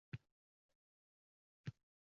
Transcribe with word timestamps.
—Meni, 0.03 0.11
barhayotsan 0.15 1.87